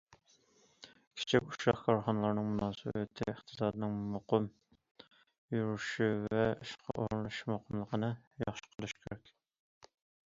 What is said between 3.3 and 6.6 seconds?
ئىقتىسادنىڭ مۇقىم يۈرۈشۈشى ۋە